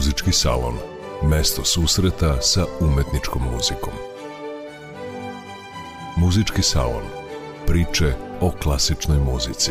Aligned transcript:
Muzički 0.00 0.32
salon. 0.32 0.74
Mesto 1.22 1.64
susreta 1.64 2.40
sa 2.40 2.64
umetničkom 2.80 3.42
muzikom. 3.52 3.92
Muzički 6.16 6.62
salon. 6.62 7.02
Priče 7.66 8.14
o 8.40 8.50
klasičnoj 8.50 9.18
muzici. 9.18 9.70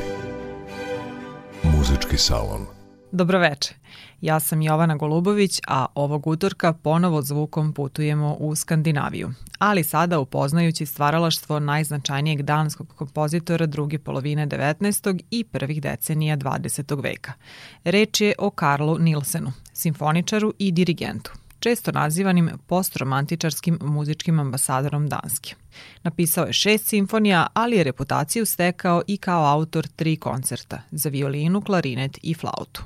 Muzički 1.63 2.17
salon. 2.17 2.65
Dobroveče. 3.11 3.73
Ja 4.21 4.39
sam 4.39 4.61
Jovana 4.61 4.95
Golubović, 4.95 5.59
a 5.67 5.85
ovog 5.95 6.27
utorka 6.27 6.73
ponovo 6.73 7.21
zvukom 7.21 7.73
putujemo 7.73 8.35
u 8.39 8.55
Skandinaviju, 8.55 9.31
ali 9.59 9.83
sada 9.83 10.19
upoznajući 10.19 10.85
stvaralaštvo 10.85 11.59
najznačajnijeg 11.59 12.41
danskog 12.41 12.93
kompozitora 12.95 13.65
druge 13.65 13.99
polovine 13.99 14.47
19. 14.47 15.21
i 15.31 15.43
prvih 15.43 15.81
decenija 15.81 16.37
20. 16.37 17.03
veka. 17.03 17.33
Reč 17.83 18.21
je 18.21 18.33
o 18.37 18.49
Karlu 18.49 18.97
Nilsenu, 18.97 19.51
simfoničaru 19.79 20.53
i 20.59 20.71
dirigentu 20.71 21.31
često 21.59 21.91
nazivanim 21.91 22.49
postromantičarskim 22.67 23.77
muzičkim 23.81 24.39
ambasadorom 24.39 25.09
Danske. 25.09 25.55
Napisao 26.03 26.45
je 26.45 26.53
šest 26.53 26.87
simfonija, 26.87 27.47
ali 27.53 27.77
je 27.77 27.83
reputaciju 27.83 28.45
stekao 28.45 29.01
i 29.07 29.17
kao 29.17 29.45
autor 29.45 29.87
tri 29.87 30.17
koncerta 30.17 30.81
za 30.91 31.09
violinu, 31.09 31.61
klarinet 31.61 32.19
i 32.21 32.33
flautu. 32.33 32.83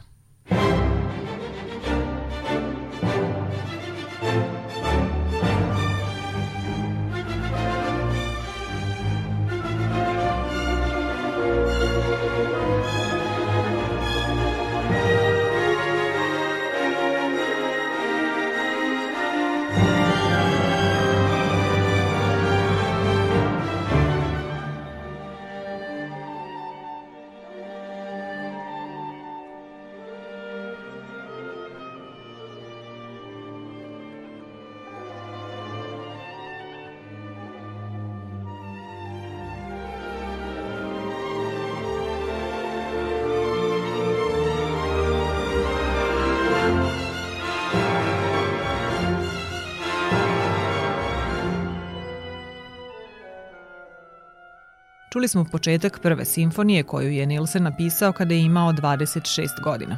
Čuli 55.24 55.29
smo 55.29 55.46
početak 55.46 55.99
prve 56.02 56.26
simfonije 56.26 56.84
koju 56.84 57.12
je 57.12 57.26
Nilsen 57.26 57.63
napisao 57.63 58.12
kada 58.12 58.34
je 58.34 58.41
imao 58.41 58.74
26 58.74 59.63
godina. 59.63 59.98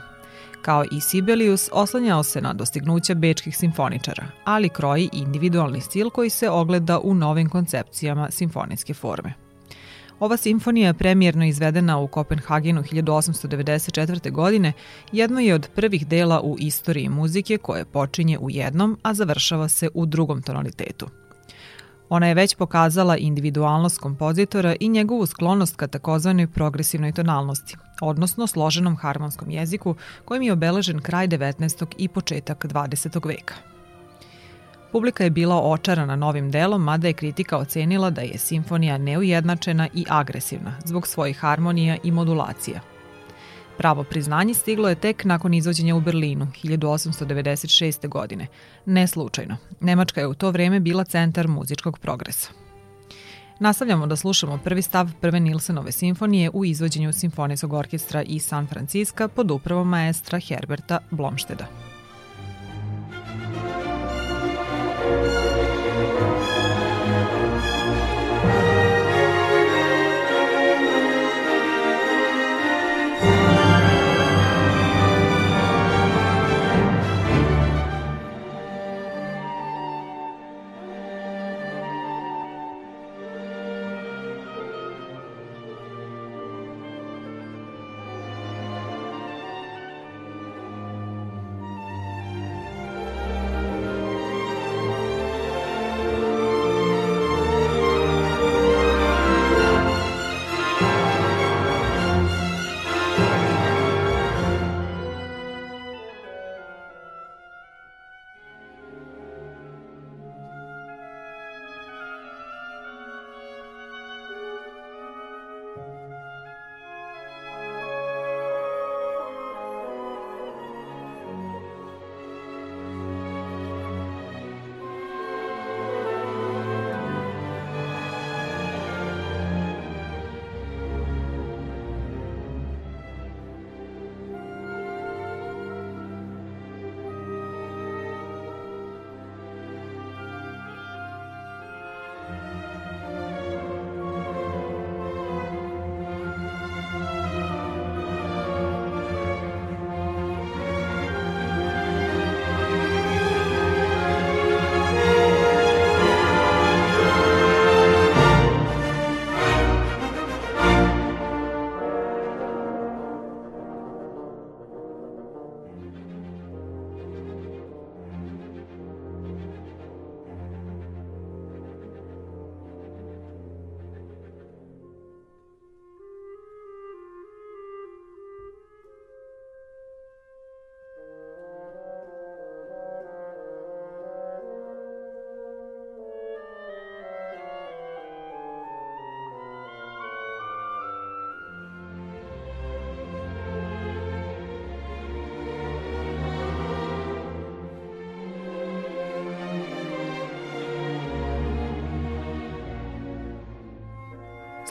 Kao 0.62 0.84
i 0.92 1.02
Sibelius, 1.02 1.70
oslanjao 1.74 2.24
se 2.24 2.42
na 2.42 2.54
dostignuća 2.54 3.14
bečkih 3.14 3.58
simfoničara, 3.58 4.26
ali 4.44 4.70
kroji 4.70 5.10
individualni 5.14 5.82
stil 5.82 6.10
koji 6.10 6.30
se 6.30 6.50
ogleda 6.50 7.00
u 7.00 7.14
novim 7.14 7.50
koncepcijama 7.50 8.32
simfonijske 8.32 8.94
forme. 8.94 9.34
Ova 10.20 10.38
simfonija 10.38 10.94
premijerno 10.94 11.46
izvedena 11.46 11.98
u 11.98 12.08
Kopenhagenu 12.08 12.82
1894. 12.84 14.32
godine 14.32 14.74
jedno 15.12 15.40
je 15.40 15.56
od 15.56 15.70
prvih 15.76 16.08
dela 16.08 16.42
u 16.42 16.56
istoriji 16.60 17.10
muzike 17.10 17.58
koje 17.58 17.86
počinje 17.86 18.38
u 18.40 18.50
jednom, 18.50 18.98
a 19.04 19.14
završava 19.14 19.68
se 19.68 19.90
u 19.94 20.06
drugom 20.06 20.42
tonalitetu– 20.42 21.08
Ona 22.10 22.28
je 22.28 22.34
već 22.34 22.56
pokazala 22.56 23.18
individualnost 23.18 24.00
kompozitora 24.00 24.76
i 24.80 24.90
njegovu 24.90 25.26
sklonost 25.26 25.76
ka 25.76 25.88
takozvanoj 25.88 26.48
progresivnoj 26.48 27.12
tonalnosti, 27.12 27.78
odnosno 28.02 28.48
složenom 28.48 28.96
harmonskom 28.96 29.50
jeziku 29.50 29.96
kojim 30.26 30.44
je 30.44 30.54
obeležen 30.54 31.02
kraj 31.02 31.28
19. 31.28 31.86
i 31.98 32.08
početak 32.08 32.66
20. 32.66 33.28
veka. 33.28 33.56
Publika 34.92 35.24
je 35.24 35.30
bila 35.30 35.62
očarana 35.62 36.16
novim 36.16 36.52
delom, 36.52 36.84
mada 36.84 37.08
je 37.08 37.14
kritika 37.14 37.58
ocenila 37.58 38.10
da 38.10 38.22
je 38.22 38.38
simfonija 38.38 38.98
neujednačena 38.98 39.88
i 39.94 40.06
agresivna 40.10 40.74
zbog 40.86 41.08
svojih 41.08 41.40
harmonija 41.40 41.98
i 42.04 42.12
modulacija– 42.12 42.80
Pravo 43.78 44.04
priznanje 44.04 44.54
stiglo 44.54 44.90
je 44.90 44.96
tek 44.96 45.26
nakon 45.26 45.54
izvođenja 45.54 45.96
u 45.96 46.02
Berlinu 46.02 46.48
1896. 46.64 48.08
godine. 48.08 48.48
Ne 48.86 49.08
slučajno. 49.08 49.58
Nemačka 49.80 50.22
je 50.22 50.28
u 50.28 50.34
to 50.34 50.52
vreme 50.52 50.80
bila 50.80 51.04
centar 51.04 51.48
muzičkog 51.48 52.00
progresa. 52.00 52.50
Nastavljamo 53.60 54.08
da 54.08 54.16
slušamo 54.16 54.60
prvi 54.64 54.82
stav 54.82 55.10
prve 55.22 55.40
Nilsenove 55.40 55.92
simfonije 55.92 56.50
u 56.54 56.66
izvođenju 56.66 57.14
Simfonijskog 57.14 57.74
orkestra 57.74 58.24
iz 58.24 58.44
San 58.44 58.68
Franciska 58.68 59.28
pod 59.28 59.52
upravom 59.52 59.90
maestra 59.90 60.40
Herberta 60.40 61.00
Blomšteda. 61.12 61.66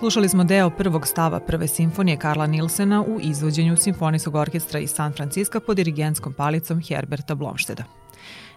Slušali 0.04 0.28
smo 0.28 0.44
deo 0.44 0.70
prvog 0.70 1.06
stava 1.06 1.40
prve 1.40 1.68
simfonije 1.68 2.16
Karla 2.16 2.46
Nilsena 2.46 3.02
u 3.02 3.18
izvođenju 3.20 3.76
Simfonijskog 3.76 4.34
orkestra 4.34 4.80
iz 4.80 4.90
San 4.90 5.12
Francisco 5.12 5.60
pod 5.60 5.76
dirigenskom 5.76 6.32
palicom 6.32 6.80
Herberta 6.80 7.34
Blomšteda. 7.34 7.84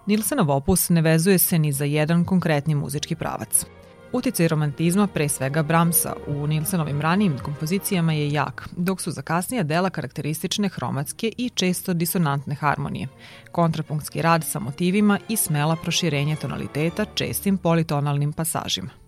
Nilsenov 0.05 0.51
opus 0.51 0.89
ne 0.89 1.01
vezuje 1.01 1.39
se 1.39 1.59
ni 1.59 1.71
za 1.71 1.85
jedan 1.85 2.25
konkretni 2.25 2.75
muzički 2.75 3.15
pravac. 3.15 3.65
Uticaj 4.11 4.47
romantizma, 4.47 5.07
pre 5.07 5.29
svega 5.29 5.63
Bramsa, 5.63 6.13
u 6.27 6.47
Nilsenovim 6.47 7.01
ranijim 7.01 7.37
kompozicijama 7.43 8.13
je 8.13 8.31
jak, 8.31 8.69
dok 8.77 9.01
su 9.01 9.11
za 9.11 9.21
kasnija 9.21 9.63
dela 9.63 9.89
karakteristične 9.89 10.69
hromatske 10.69 11.31
i 11.37 11.49
često 11.49 11.93
disonantne 11.93 12.55
harmonije, 12.55 13.07
kontrapunktski 13.51 14.21
rad 14.21 14.43
sa 14.43 14.59
motivima 14.59 15.19
i 15.29 15.35
smela 15.35 15.75
proširenje 15.75 16.35
tonaliteta 16.35 17.05
čestim 17.15 17.57
politonalnim 17.57 18.33
pasažima. 18.33 19.06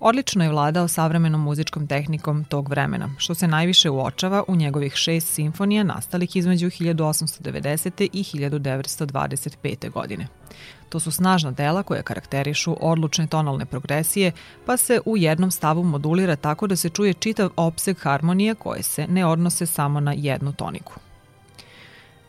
Odlično 0.00 0.44
je 0.44 0.50
vladao 0.50 0.88
savremenom 0.88 1.40
muzičkom 1.40 1.86
tehnikom 1.86 2.44
tog 2.44 2.68
vremena, 2.68 3.10
što 3.18 3.34
se 3.34 3.48
najviše 3.48 3.90
uočava 3.90 4.44
u 4.48 4.56
njegovih 4.56 4.94
šest 4.94 5.28
simfonija 5.28 5.84
nastalih 5.84 6.36
između 6.36 6.66
1890. 6.66 8.08
i 8.12 8.22
1925. 8.22 9.90
godine. 9.90 10.28
To 10.88 11.00
su 11.00 11.10
snažna 11.10 11.50
dela 11.50 11.82
koja 11.82 12.02
karakterišu 12.02 12.76
odlučne 12.80 13.26
tonalne 13.26 13.66
progresije, 13.66 14.32
pa 14.66 14.76
se 14.76 15.00
u 15.04 15.16
jednom 15.16 15.50
stavu 15.50 15.84
modulira 15.84 16.36
tako 16.36 16.66
da 16.66 16.76
se 16.76 16.88
čuje 16.88 17.14
čitav 17.14 17.50
opseg 17.56 17.98
harmonije 18.00 18.54
koje 18.54 18.82
se 18.82 19.06
ne 19.06 19.26
odnose 19.26 19.66
samo 19.66 20.00
na 20.00 20.12
jednu 20.16 20.52
toniku. 20.52 20.92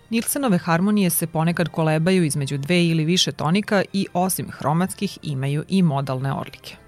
Nilsenove 0.09 0.57
harmonije 0.57 1.09
se 1.09 1.27
ponekad 1.27 1.69
kolebaju 1.69 2.23
između 2.23 2.57
dve 2.57 2.85
ili 2.85 3.05
više 3.05 3.31
tonika 3.31 3.83
i 3.93 4.07
osim 4.13 4.51
hromatskih 4.51 5.17
imaju 5.21 5.65
i 5.67 5.81
modalne 5.81 6.33
odlike. 6.33 6.86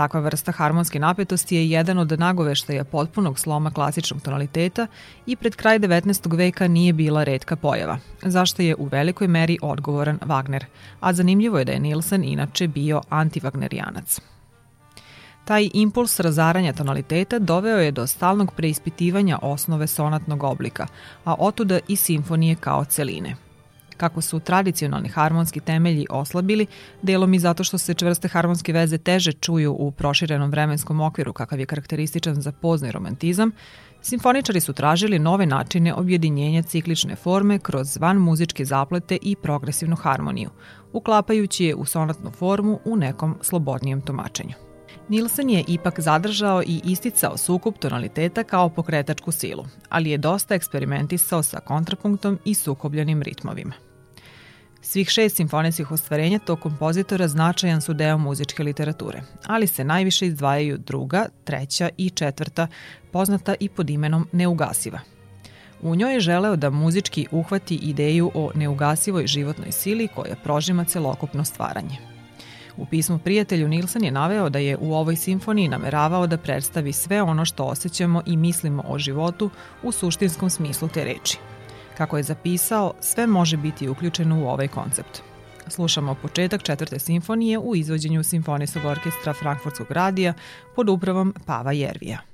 Takva 0.00 0.20
vrsta 0.20 0.52
harmonske 0.52 0.98
napetosti 0.98 1.56
je 1.56 1.70
jedan 1.70 1.98
od 1.98 2.12
nagoveštaja 2.18 2.84
potpunog 2.84 3.38
sloma 3.38 3.70
klasičnog 3.70 4.22
tonaliteta 4.22 4.86
i 5.26 5.36
pred 5.36 5.56
kraj 5.56 5.78
19. 5.78 6.36
veka 6.36 6.68
nije 6.68 6.92
bila 6.92 7.24
redka 7.24 7.56
pojava, 7.56 7.98
zašto 8.22 8.62
je 8.62 8.74
u 8.74 8.84
velikoj 8.84 9.28
meri 9.28 9.58
odgovoran 9.62 10.18
Wagner, 10.18 10.64
a 11.00 11.12
zanimljivo 11.12 11.58
je 11.58 11.64
da 11.64 11.72
je 11.72 11.80
Nilsen 11.80 12.24
inače 12.24 12.68
bio 12.68 13.02
antivagnerianac. 13.08 14.20
Taj 15.44 15.70
impuls 15.74 16.20
razaranja 16.20 16.72
tonaliteta 16.72 17.38
doveo 17.38 17.78
je 17.78 17.92
do 17.92 18.06
stalnog 18.06 18.54
preispitivanja 18.54 19.38
osnove 19.42 19.86
sonatnog 19.86 20.42
oblika, 20.42 20.86
a 21.24 21.34
otuda 21.38 21.78
i 21.88 21.96
simfonije 21.96 22.54
kao 22.54 22.84
celine– 22.84 23.36
kako 24.00 24.20
su 24.20 24.40
tradicionalni 24.40 25.08
harmonski 25.08 25.60
temelji 25.60 26.06
oslabili, 26.10 26.66
delom 27.02 27.34
i 27.34 27.38
zato 27.38 27.64
što 27.64 27.78
se 27.78 27.94
čvrste 27.94 28.28
harmonske 28.28 28.72
veze 28.72 28.98
teže 28.98 29.32
čuju 29.32 29.72
u 29.72 29.90
proširenom 29.90 30.50
vremenskom 30.50 31.00
okviru 31.00 31.32
kakav 31.32 31.60
je 31.60 31.66
karakterističan 31.66 32.42
za 32.42 32.52
pozni 32.52 32.92
romantizam, 32.92 33.52
Simfoničari 34.02 34.60
su 34.60 34.72
tražili 34.72 35.18
nove 35.18 35.46
načine 35.46 35.94
objedinjenja 35.94 36.62
ciklične 36.62 37.16
forme 37.16 37.58
kroz 37.58 37.96
van 37.96 38.16
muzičke 38.16 38.64
zaplete 38.64 39.18
i 39.22 39.36
progresivnu 39.36 39.96
harmoniju, 39.96 40.50
uklapajući 40.92 41.64
je 41.64 41.74
u 41.74 41.84
sonatnu 41.84 42.30
formu 42.30 42.78
u 42.84 42.96
nekom 42.96 43.36
slobodnijem 43.42 44.00
tumačenju. 44.00 44.54
Nilsen 45.08 45.50
je 45.50 45.64
ipak 45.68 46.00
zadržao 46.00 46.62
i 46.62 46.80
isticao 46.84 47.36
sukup 47.36 47.78
tonaliteta 47.78 48.44
kao 48.44 48.68
pokretačku 48.68 49.32
silu, 49.32 49.64
ali 49.88 50.10
je 50.10 50.18
dosta 50.18 50.54
eksperimentisao 50.54 51.42
sa 51.42 51.60
kontrapunktom 51.60 52.38
i 52.44 52.54
sukobljenim 52.54 53.22
ritmovima. 53.22 53.89
Svih 54.82 55.08
šest 55.08 55.36
simfonijskih 55.36 55.90
ostvarenja 55.90 56.38
tog 56.38 56.60
kompozitora 56.60 57.28
značajan 57.28 57.80
su 57.80 57.94
deo 57.94 58.18
muzičke 58.18 58.62
literature, 58.62 59.22
ali 59.46 59.66
se 59.66 59.84
najviše 59.84 60.26
izdvajaju 60.26 60.78
druga, 60.78 61.26
treća 61.44 61.88
i 61.96 62.10
četvrta, 62.10 62.66
poznata 63.12 63.54
i 63.60 63.68
pod 63.68 63.90
imenom 63.90 64.28
Neugasiva. 64.32 65.00
U 65.82 65.94
njoj 65.94 66.14
je 66.14 66.20
želeo 66.20 66.56
da 66.56 66.70
muzički 66.70 67.26
uhvati 67.30 67.74
ideju 67.74 68.30
o 68.34 68.50
neugasivoj 68.54 69.26
životnoj 69.26 69.72
sili 69.72 70.08
koja 70.14 70.36
prožima 70.44 70.84
celokupno 70.84 71.44
stvaranje. 71.44 71.96
U 72.76 72.86
pismu 72.86 73.18
prijatelju 73.18 73.68
Nilsen 73.68 74.04
je 74.04 74.10
naveo 74.10 74.48
da 74.48 74.58
je 74.58 74.76
u 74.76 74.94
ovoj 74.94 75.16
simfoniji 75.16 75.68
nameravao 75.68 76.26
da 76.26 76.38
predstavi 76.38 76.92
sve 76.92 77.22
ono 77.22 77.44
što 77.44 77.64
osjećamo 77.64 78.22
i 78.26 78.36
mislimo 78.36 78.84
o 78.86 78.98
životu 78.98 79.50
u 79.82 79.92
suštinskom 79.92 80.50
smislu 80.50 80.88
te 80.88 81.04
reči– 81.04 81.38
Kako 82.00 82.16
je 82.16 82.22
zapisao, 82.22 82.94
sve 83.00 83.26
može 83.26 83.56
biti 83.56 83.88
uključeno 83.88 84.40
u 84.40 84.48
ovaj 84.48 84.68
koncept. 84.68 85.22
Slušamo 85.68 86.14
početak 86.22 86.62
četvrte 86.62 86.98
simfonije 86.98 87.58
u 87.58 87.76
izvođenju 87.76 88.22
Simfonijskog 88.22 88.84
orkestra 88.84 89.32
Frankfurtskog 89.32 89.90
radija 89.90 90.34
pod 90.76 90.88
upravom 90.88 91.34
Pava 91.46 91.72
Jervija. 91.72 92.29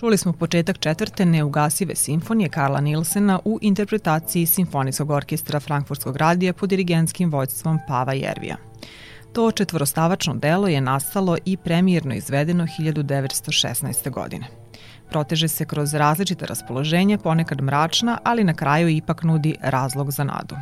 Čuli 0.00 0.16
smo 0.16 0.32
početak 0.32 0.78
četvrte 0.78 1.26
neugasive 1.26 1.94
simfonije 1.94 2.48
Karla 2.48 2.80
Nilsena 2.80 3.38
u 3.44 3.58
interpretaciji 3.62 4.46
Simfonijskog 4.46 5.10
orkestra 5.10 5.60
Frankfurtskog 5.60 6.16
radija 6.16 6.52
pod 6.52 6.68
dirigenskim 6.68 7.30
vojstvom 7.30 7.78
Pava 7.88 8.12
Jervija. 8.12 8.56
To 9.32 9.50
četvorostavačno 9.50 10.34
delo 10.34 10.68
je 10.68 10.80
nastalo 10.80 11.36
i 11.44 11.56
premijerno 11.56 12.14
izvedeno 12.14 12.66
1916. 12.78 14.10
godine. 14.10 14.46
Proteže 15.10 15.48
se 15.48 15.64
kroz 15.64 15.94
različite 15.94 16.46
raspoloženje, 16.46 17.18
ponekad 17.18 17.62
mračna, 17.62 18.18
ali 18.24 18.44
na 18.44 18.54
kraju 18.54 18.88
ipak 18.88 19.22
nudi 19.22 19.56
razlog 19.60 20.10
za 20.10 20.24
nadu. 20.24 20.56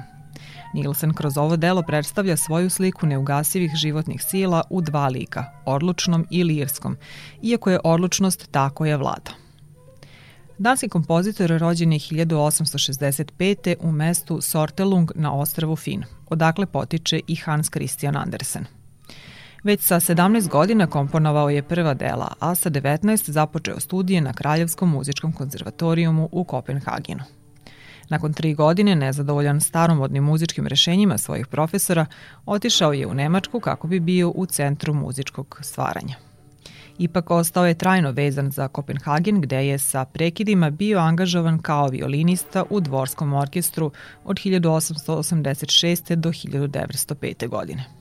Nielsen 0.74 1.14
kroz 1.14 1.36
ovo 1.36 1.56
delo 1.56 1.82
predstavlja 1.82 2.36
svoju 2.36 2.70
sliku 2.70 3.06
neugasivih 3.06 3.72
životnih 3.74 4.22
sila 4.22 4.62
u 4.70 4.80
dva 4.80 5.08
lika, 5.08 5.44
odlučnom 5.64 6.26
i 6.30 6.44
lirskom, 6.44 6.96
iako 7.42 7.70
je 7.70 7.80
odlučnost 7.84 8.48
ta 8.50 8.70
koja 8.70 8.96
vlada. 8.96 9.30
Danski 10.58 10.88
kompozitor 10.88 11.50
rođen 11.50 11.92
je 11.92 11.98
1865. 11.98 13.74
u 13.80 13.92
mestu 13.92 14.40
Sortelung 14.40 15.10
na 15.14 15.34
ostrvu 15.34 15.76
Fin, 15.76 16.04
odakle 16.30 16.66
potiče 16.66 17.20
i 17.26 17.36
Hans 17.36 17.70
Christian 17.70 18.16
Andersen. 18.16 18.64
Već 19.64 19.80
sa 19.80 20.00
17 20.00 20.48
godina 20.48 20.86
komponovao 20.86 21.50
je 21.50 21.62
prva 21.62 21.94
dela, 21.94 22.32
a 22.40 22.54
sa 22.54 22.70
19 22.70 23.30
započeo 23.30 23.80
studije 23.80 24.20
na 24.20 24.32
Kraljevskom 24.32 24.90
muzičkom 24.90 25.32
konzervatorijumu 25.32 26.28
u 26.32 26.44
Kopenhagenu. 26.44 27.37
Nakon 28.08 28.32
tri 28.32 28.54
godine, 28.54 28.94
nezadovoljan 28.94 29.60
staromodnim 29.60 30.24
muzičkim 30.24 30.66
rešenjima 30.66 31.18
svojih 31.18 31.46
profesora, 31.46 32.06
otišao 32.46 32.92
je 32.92 33.06
u 33.06 33.14
Nemačku 33.14 33.60
kako 33.60 33.86
bi 33.86 34.00
bio 34.00 34.32
u 34.34 34.46
centru 34.46 34.94
muzičkog 34.94 35.58
stvaranja. 35.62 36.14
Ipak 36.98 37.30
ostao 37.30 37.66
je 37.66 37.78
trajno 37.78 38.10
vezan 38.10 38.50
za 38.50 38.68
Kopenhagen 38.68 39.40
gde 39.40 39.66
je 39.66 39.78
sa 39.78 40.04
prekidima 40.04 40.70
bio 40.70 40.98
angažovan 40.98 41.58
kao 41.58 41.88
violinista 41.88 42.64
u 42.70 42.80
dvorskom 42.80 43.32
orkestru 43.32 43.90
od 44.24 44.36
1886. 44.36 46.14
do 46.14 46.30
1905. 46.30 47.48
godine. 47.48 47.97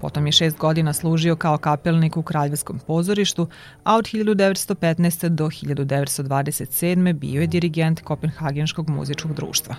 Potom 0.00 0.26
je 0.26 0.32
šest 0.32 0.58
godina 0.58 0.92
služio 0.92 1.36
kao 1.36 1.58
kapelnik 1.58 2.16
u 2.16 2.22
Kraljevskom 2.22 2.78
pozorištu, 2.86 3.48
a 3.84 3.96
od 3.96 4.04
1915. 4.04 5.28
do 5.28 5.46
1927. 5.46 7.12
bio 7.12 7.40
je 7.40 7.46
dirigent 7.46 8.00
Kopenhagenskog 8.00 8.88
muzičkog 8.88 9.34
društva. 9.34 9.76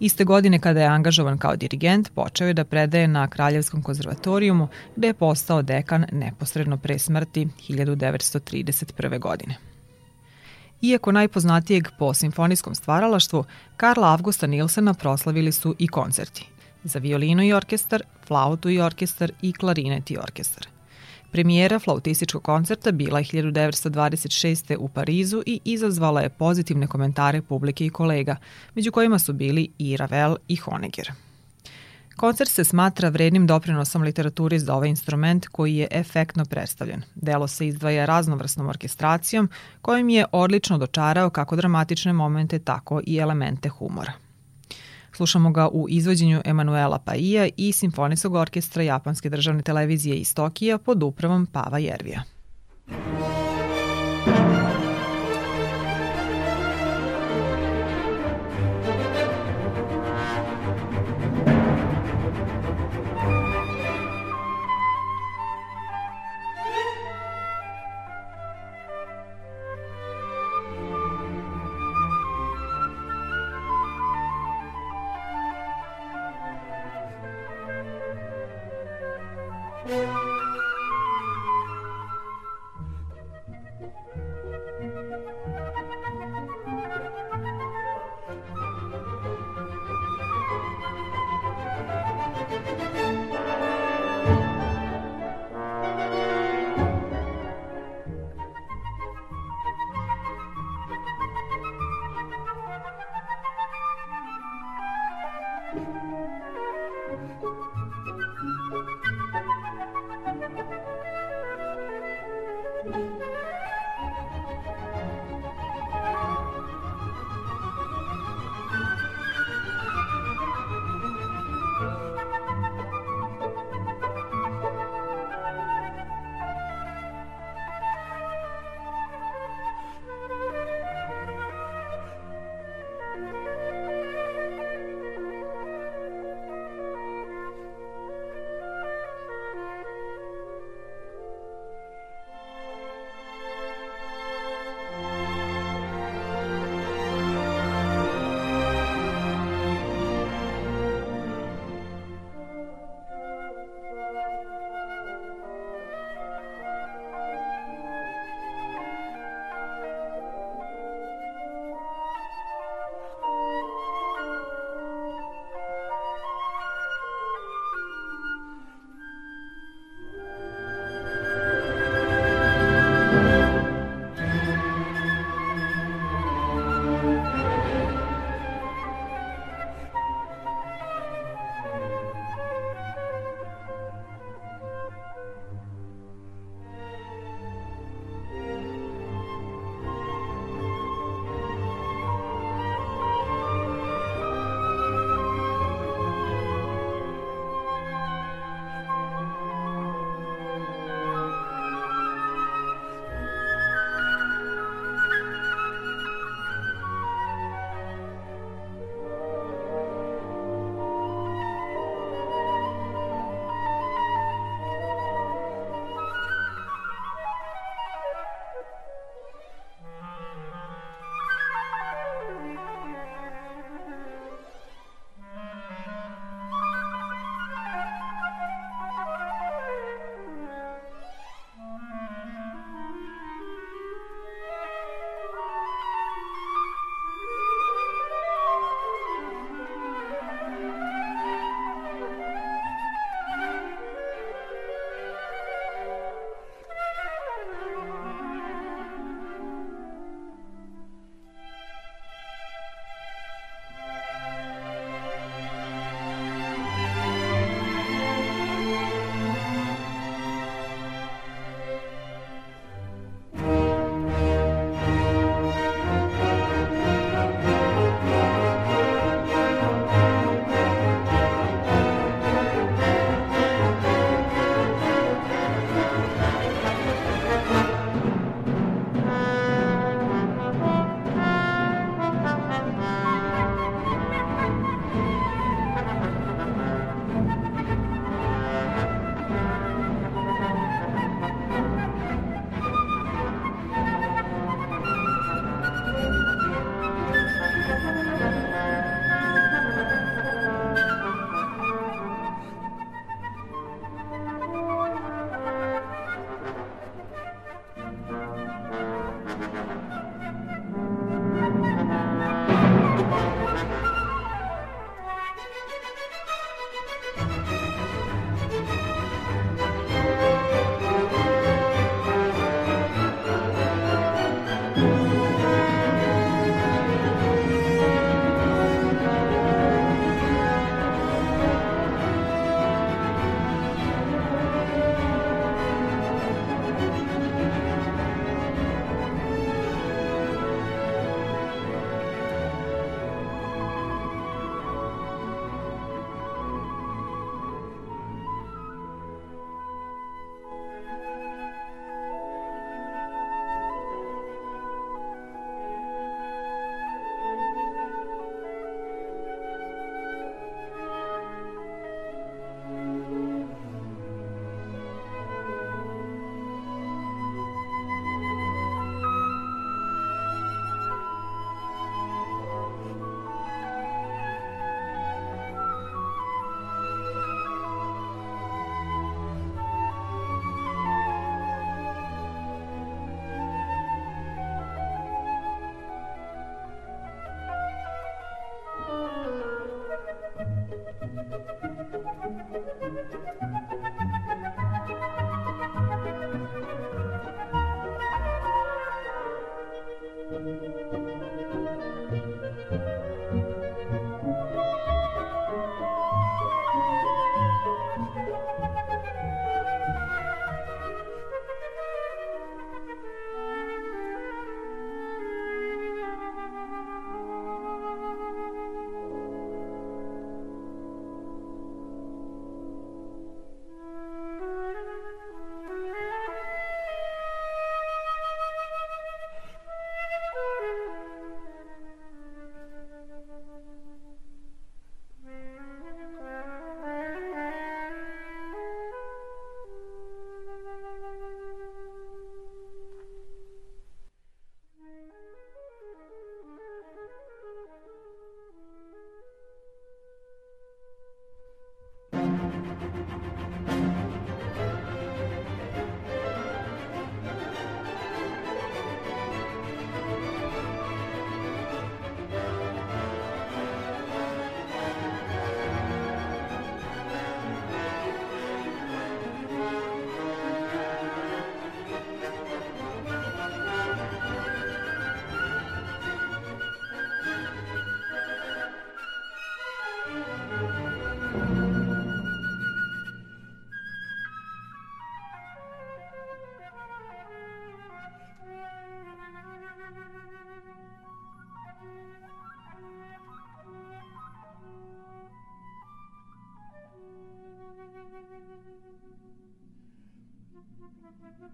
Iste 0.00 0.24
godine 0.24 0.58
kada 0.58 0.80
je 0.80 0.86
angažovan 0.86 1.38
kao 1.38 1.56
dirigent, 1.56 2.10
počeo 2.14 2.46
je 2.46 2.54
da 2.54 2.64
predaje 2.64 3.08
na 3.08 3.28
Kraljevskom 3.28 3.82
konzervatorijumu, 3.82 4.68
gde 4.96 5.06
je 5.06 5.14
postao 5.14 5.62
dekan 5.62 6.04
neposredno 6.12 6.76
pre 6.76 6.98
smrti 6.98 7.48
1931. 7.68 9.18
godine. 9.18 9.56
Iako 10.82 11.12
najpoznatijeg 11.12 11.88
po 11.98 12.14
simfonijskom 12.14 12.74
stvaralaštvu, 12.74 13.44
Karla 13.76 14.12
Avgusta 14.12 14.46
Nilsena 14.46 14.94
proslavili 14.94 15.52
su 15.52 15.74
i 15.78 15.88
koncerti– 15.88 16.48
za 16.84 16.98
violinu 16.98 17.42
i 17.42 17.52
orkestar, 17.52 18.02
flautu 18.26 18.70
i 18.70 18.80
orkestar 18.80 19.32
i 19.42 19.52
klarinet 19.52 20.10
i 20.10 20.18
orkestar. 20.18 20.68
Premijera 21.32 21.78
flautističkog 21.78 22.42
koncerta 22.42 22.92
bila 22.92 23.18
je 23.18 23.24
1926. 23.24 24.76
u 24.78 24.88
Parizu 24.88 25.42
i 25.46 25.60
izazvala 25.64 26.20
je 26.20 26.28
pozitivne 26.28 26.86
komentare 26.86 27.42
publike 27.42 27.86
i 27.86 27.90
kolega, 27.90 28.36
među 28.74 28.92
kojima 28.92 29.18
su 29.18 29.32
bili 29.32 29.68
i 29.78 29.96
Ravel 29.96 30.36
i 30.48 30.56
Honegger. 30.56 31.12
Koncert 32.16 32.50
se 32.50 32.64
smatra 32.64 33.08
vrednim 33.08 33.46
doprinosom 33.46 34.02
literaturi 34.02 34.58
za 34.58 34.74
ovaj 34.74 34.88
instrument 34.88 35.46
koji 35.46 35.76
je 35.76 35.88
efektno 35.90 36.44
predstavljen. 36.44 37.02
Delo 37.14 37.48
se 37.48 37.66
izdvaja 37.66 38.04
raznovrsnom 38.04 38.68
orkestracijom 38.68 39.48
kojim 39.82 40.08
je 40.08 40.24
odlično 40.32 40.78
dočarao 40.78 41.30
kako 41.30 41.56
dramatične 41.56 42.12
momente, 42.12 42.58
tako 42.58 43.00
i 43.06 43.16
elemente 43.16 43.68
humora. 43.68 44.12
Slušamo 45.18 45.50
ga 45.50 45.68
u 45.68 45.86
izvođenju 45.88 46.42
Emanuela 46.44 46.98
Paija 46.98 47.48
i 47.56 47.72
Simfonijskog 47.72 48.34
orkestra 48.34 48.82
Japanske 48.82 49.30
državne 49.30 49.62
televizije 49.62 50.16
iz 50.16 50.34
Tokija 50.34 50.78
pod 50.78 51.02
upravom 51.02 51.46
Pava 51.46 51.78
Jervija. 51.78 52.22
Thank 52.88 53.32
you. 53.32 53.37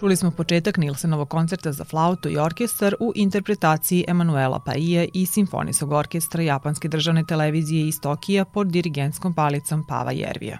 Čuli 0.00 0.16
smo 0.16 0.30
početak 0.30 0.76
Nilsenovog 0.76 1.28
koncerta 1.28 1.72
za 1.72 1.84
flautu 1.84 2.28
i 2.28 2.38
orkestar 2.38 2.94
u 3.00 3.12
interpretaciji 3.14 4.04
Emanuela 4.08 4.60
Paije 4.66 5.08
i 5.14 5.26
Simfonijskog 5.26 5.92
orkestra 5.92 6.42
Japanske 6.42 6.88
državne 6.88 7.24
televizije 7.24 7.88
iz 7.88 8.00
Tokija 8.00 8.44
pod 8.44 8.66
dirigentskom 8.66 9.34
palicom 9.34 9.86
Pava 9.88 10.12
Jervija. 10.12 10.58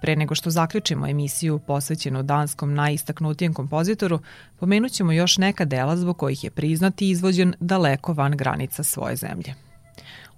Pre 0.00 0.16
nego 0.16 0.34
što 0.34 0.50
zaključimo 0.50 1.06
emisiju 1.06 1.58
posvećenu 1.58 2.22
danskom 2.22 2.74
najistaknutijem 2.74 3.54
kompozitoru, 3.54 4.18
pomenut 4.58 4.92
ćemo 4.92 5.12
još 5.12 5.38
neka 5.38 5.64
dela 5.64 5.96
zbog 5.96 6.18
kojih 6.18 6.44
je 6.44 6.50
priznati 6.50 7.06
i 7.06 7.10
izvođen 7.10 7.54
daleko 7.60 8.12
van 8.12 8.36
granica 8.36 8.82
svoje 8.82 9.16
zemlje 9.16 9.67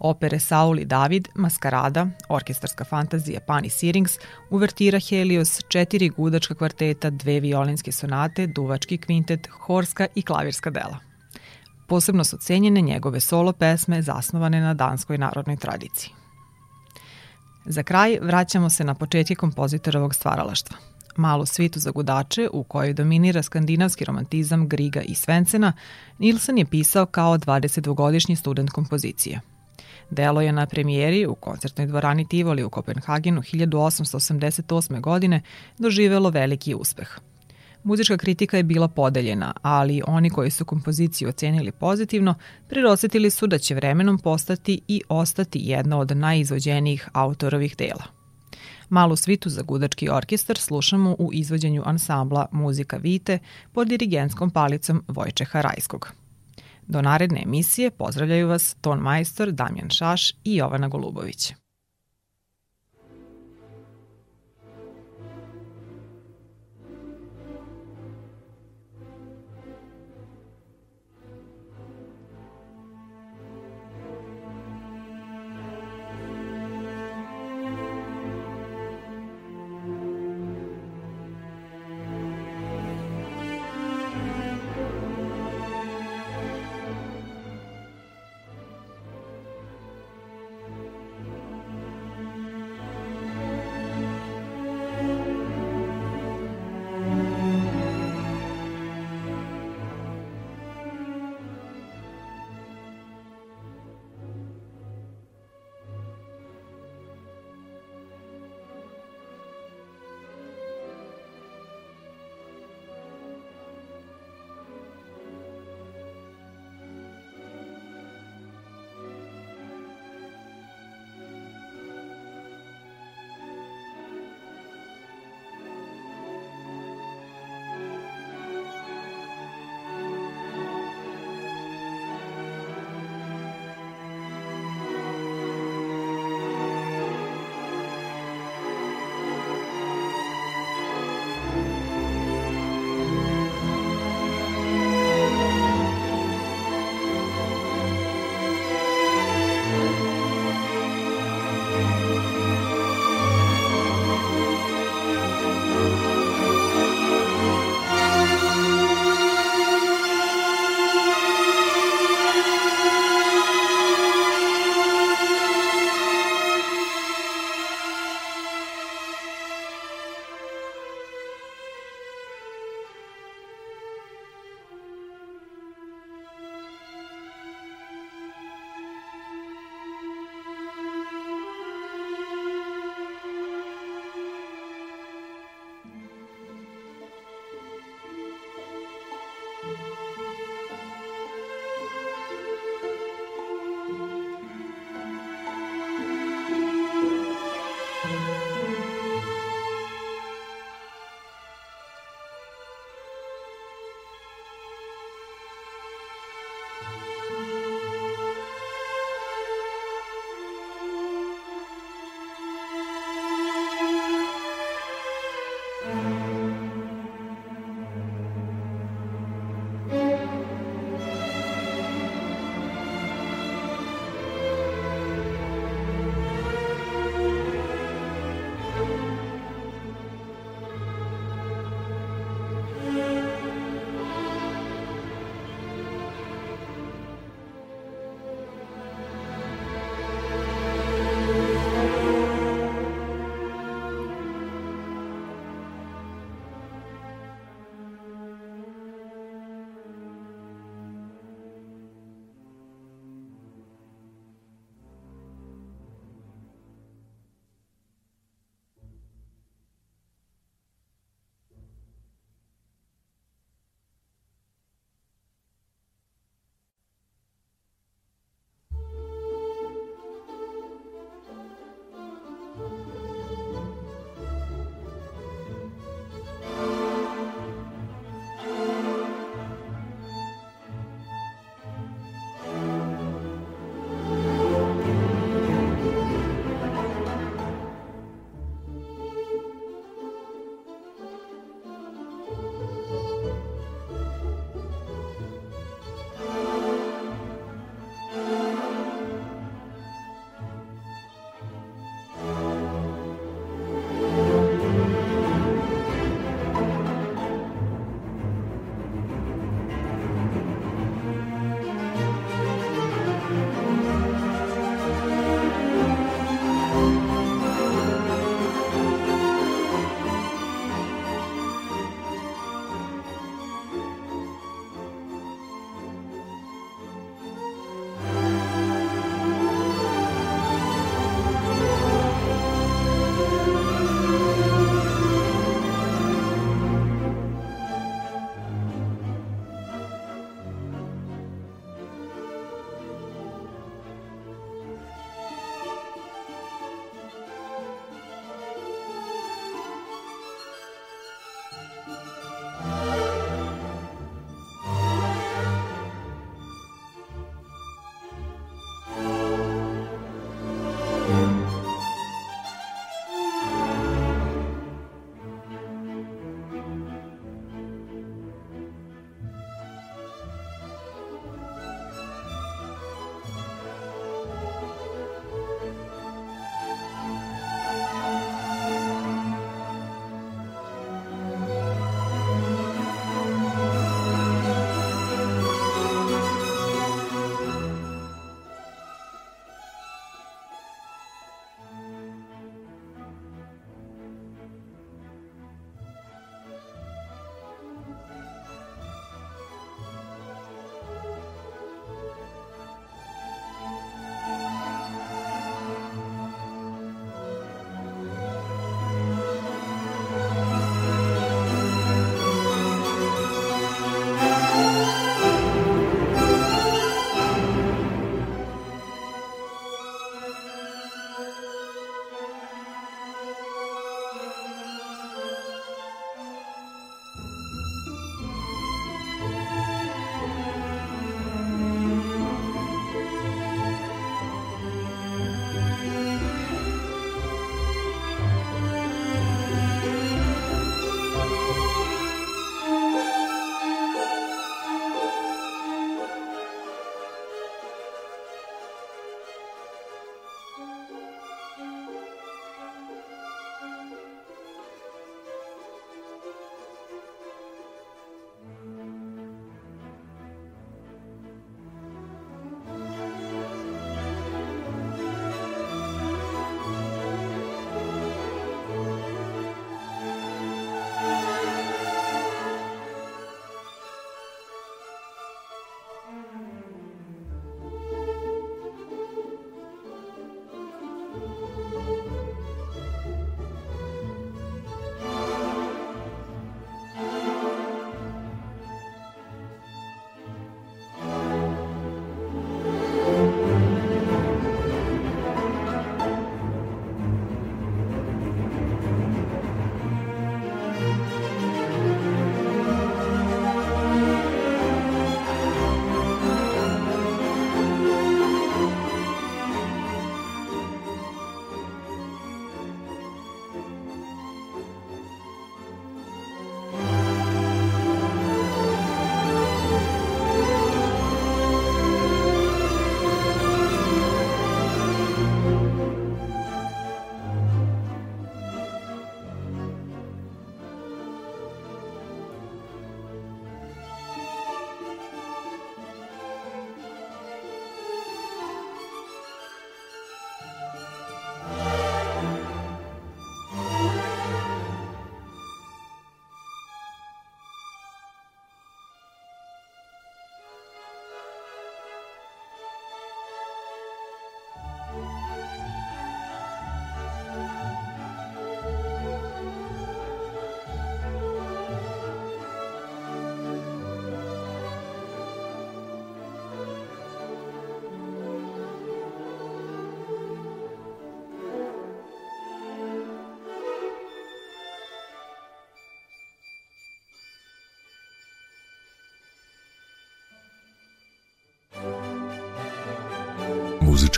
opere 0.00 0.38
Saul 0.40 0.78
i 0.78 0.84
David, 0.84 1.28
Maskarada, 1.34 2.06
orkestarska 2.28 2.84
fantazija 2.84 3.40
Pani 3.40 3.70
Sirings, 3.70 4.18
uvertira 4.50 4.98
Helios, 4.98 5.60
četiri 5.68 6.08
gudačka 6.08 6.54
kvarteta, 6.54 7.10
dve 7.10 7.40
violinske 7.40 7.92
sonate, 7.92 8.46
duvački 8.46 8.98
kvintet, 8.98 9.48
horska 9.60 10.06
i 10.14 10.22
klavirska 10.22 10.70
dela. 10.70 10.98
Posebno 11.88 12.24
su 12.24 12.36
cenjene 12.36 12.80
njegove 12.80 13.20
solo 13.20 13.52
pesme 13.52 14.02
zasnovane 14.02 14.60
na 14.60 14.74
danskoj 14.74 15.18
narodnoj 15.18 15.56
tradiciji. 15.56 16.12
Za 17.64 17.82
kraj 17.82 18.18
vraćamo 18.22 18.70
se 18.70 18.84
na 18.84 18.94
početke 18.94 19.34
kompozitorovog 19.34 20.14
stvaralaštva. 20.14 20.76
Malu 21.16 21.46
svitu 21.46 21.80
za 21.80 21.90
gudače, 21.90 22.48
u 22.52 22.62
kojoj 22.62 22.92
dominira 22.92 23.42
skandinavski 23.42 24.04
romantizam 24.04 24.68
Griga 24.68 25.00
i 25.00 25.14
Svencena, 25.14 25.72
Nilsen 26.18 26.58
je 26.58 26.64
pisao 26.64 27.06
kao 27.06 27.38
22-godišnji 27.38 28.36
student 28.36 28.70
kompozicije– 28.70 29.40
Delo 30.10 30.40
je 30.40 30.52
na 30.52 30.66
premijeri 30.66 31.26
u 31.26 31.34
koncertnoj 31.34 31.86
dvorani 31.86 32.28
Tivoli 32.28 32.64
u 32.64 32.70
Kopenhagenu 32.70 33.42
1888. 33.42 35.00
godine 35.00 35.42
doživelo 35.78 36.30
veliki 36.30 36.74
uspeh. 36.74 37.18
Muzička 37.84 38.16
kritika 38.16 38.56
je 38.56 38.62
bila 38.62 38.88
podeljena, 38.88 39.52
ali 39.62 40.02
oni 40.06 40.30
koji 40.30 40.50
su 40.50 40.64
kompoziciju 40.64 41.28
ocenili 41.28 41.72
pozitivno, 41.72 42.34
prirosetili 42.68 43.30
su 43.30 43.46
da 43.46 43.58
će 43.58 43.74
vremenom 43.74 44.18
postati 44.18 44.80
i 44.88 45.02
ostati 45.08 45.60
jedna 45.62 45.98
od 45.98 46.16
najizvođenijih 46.16 47.08
autorovih 47.12 47.76
dela. 47.76 48.04
Malu 48.88 49.16
svitu 49.16 49.48
za 49.48 49.62
gudački 49.62 50.08
orkestar 50.08 50.58
slušamo 50.58 51.16
u 51.18 51.30
izvođenju 51.32 51.82
ansambla 51.86 52.46
Muzika 52.52 52.96
Vite 52.96 53.38
pod 53.72 53.88
dirigenskom 53.88 54.50
palicom 54.50 55.04
Vojčeha 55.08 55.60
Rajskog. 55.60 56.19
Do 56.90 57.02
naredne 57.02 57.42
emisije 57.42 57.90
pozdravljaju 57.90 58.48
vas 58.48 58.76
ton 58.80 58.98
majstor 58.98 59.50
Damjan 59.50 59.90
Šaš 59.90 60.30
i 60.44 60.56
Jovana 60.56 60.88
Golubović. 60.88 61.52